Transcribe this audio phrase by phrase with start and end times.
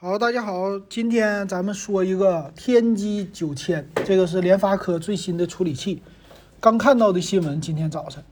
[0.00, 6.00] 好，大家好，今天咱们说一个天玑九千，这个是联发科最新的处理器，
[6.60, 8.22] 刚看到的新闻，今天早晨。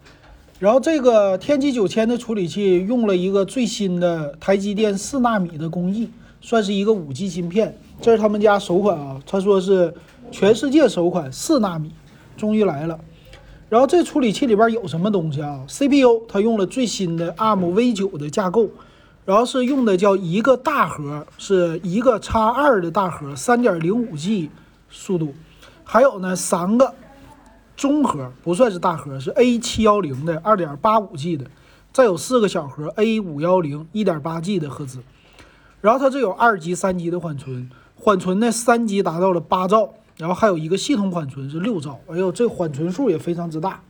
[0.61, 6.09] 然后这个天玑九千的处理器用了一个最新的台积电四纳米的工艺，
[6.41, 9.93] 算是一个五 G 芯片，这是他们家首款啊，他说是
[10.30, 11.91] 全世界首款四纳米，
[12.37, 12.96] 终于来了。
[13.69, 18.71] 然后这处理器里边有什么东西啊？CPU 它用了最新的 ARM V 九的架构。
[19.27, 24.48] 然后是用的叫一个大核，是一个叉二的大核，三点零五 G
[24.89, 25.34] 速度，
[25.82, 26.94] 还有呢三个
[27.76, 31.44] 中核，不算是大核，是 A 七幺零的二点八五 G 的，
[31.93, 35.00] 再有四个小核 A 五幺零一点八 G 的赫兹。
[35.81, 43.83] 然后它这有二级、三级的缓存，缓存呢三级达到了八兆，然后还有一个系统缓存是六兆，哎呦，这缓存数也非常之大。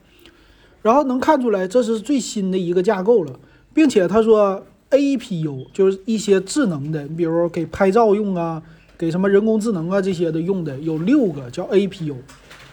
[0.81, 3.39] 然后能看出来这是最新的一个架构了，
[3.75, 4.65] 并且他说。
[4.91, 8.63] APU 就是一些智能的，你比如给拍照用啊，
[8.97, 12.15] 给什么人工智能啊这些的用的，有六个叫 APU，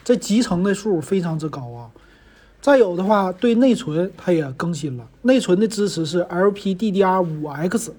[0.03, 1.89] 这集成的数非常之高啊。
[2.61, 7.89] 再有的话，对内存它也更新了，内存的支持是 LPDDR5X，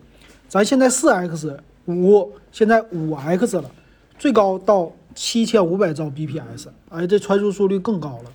[0.49, 3.71] 咱现在四 X 五，现在五 X 了，
[4.19, 8.33] 最高到七千五百兆 bps，哎，这传输速率更高了，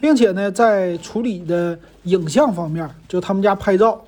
[0.00, 4.04] 并且呢，在处理的影像方面，就他们家拍照。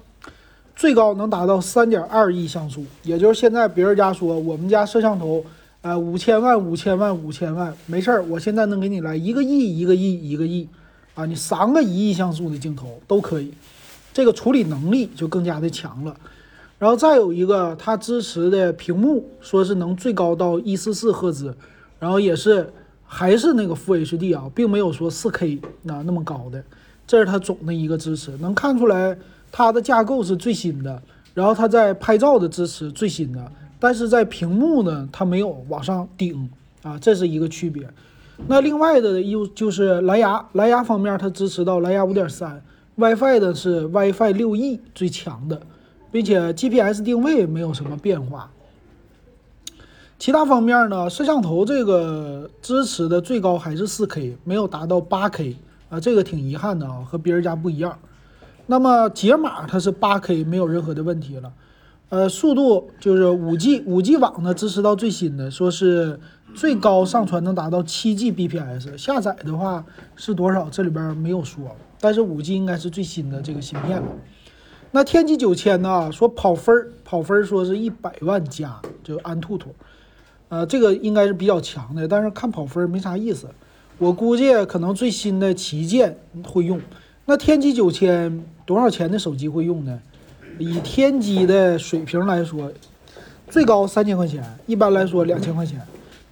[0.77, 5.43] 最高能达到三点二亿像素，也就是现在别人家说我们家摄像头，
[5.81, 10.69] 呃，五千万、五千万、五千万，没事儿，我现在能给你来一个亿、一个亿、一个亿，
[11.15, 13.55] 啊，你三个一亿像素的镜头都可以，
[14.13, 16.15] 这个处理能力就更加的强了。
[16.79, 21.57] 然后再有一个，它支持的屏幕说是能最高到一四四赫兹，
[21.99, 22.71] 然后也是
[23.07, 26.63] 还是那个 Full HD 啊，并没有说四 K 那那么高的，
[27.07, 29.17] 这是它总的一个支持，能看出来。
[29.51, 31.03] 它的架构是最新的，
[31.35, 36.51] 然后它在拍照的支持最新的，但是在屏幕呢，它没有往上顶
[36.83, 37.89] 啊，这是一个区别。
[38.47, 42.63] 那另外的又就是蓝牙，蓝牙方面它支持到蓝牙五点三
[42.97, 45.59] ，WiFi 的是 WiFi 六 E 最强的，
[46.13, 48.51] 并且 GPS 定位没有什么变化。
[50.19, 55.57] 其他方面呢，摄像头这个支持的最高还是四 K，没有达到八 K
[55.89, 57.99] 啊，这个挺遗憾的啊，和别人家不一样。
[58.67, 61.53] 那么解码它是八 K 没有任何的问题了，
[62.09, 66.19] 呃，速度就是五 G 五 G 网呢支持到最新的，说是
[66.55, 69.85] 最高上传能达到七 G bps，下载的话
[70.17, 70.69] 是多少？
[70.69, 74.09] 这里边没有说，但是五 G 应该是最新的这个芯片了。
[74.93, 76.11] 那天玑九千呢？
[76.11, 79.75] 说跑分儿跑分儿说是一百万加，就安兔兔，
[80.49, 83.49] 呃，这个应该是比较强的，但是看跑分儿没啥意思，
[83.99, 86.81] 我估计可能最新的旗舰会用。
[87.27, 89.99] 那天玑九千多少钱的手机会用呢？
[90.59, 92.71] 以天玑的水平来说，
[93.49, 95.81] 最高三千块钱，一般来说两千块钱。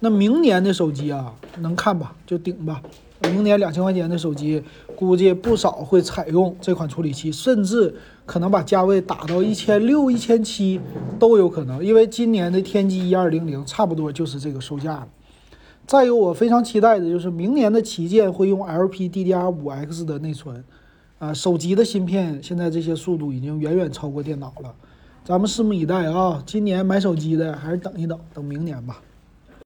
[0.01, 2.13] 那明年的手机啊，能看吧？
[2.27, 2.81] 就顶吧。
[3.21, 4.61] 明年两千块钱的手机，
[4.95, 10.79] 估计不少会采用这款处理器，甚至可能把价位打到一千六、一千七
[11.17, 11.83] 都有可能。
[11.83, 15.07] 因为今年的天玑一二零零差不多就是这个售价了。
[15.87, 20.63] 再有，我非常期待的就是明年的旗舰会用 LPDDR5X 的内存。
[21.17, 24.75] 啊，手机的芯片现在这些速度已经远远超过电脑了，
[25.23, 26.43] 咱们拭目以待啊！
[26.45, 29.01] 今年买手机的还是等一等，等明年吧。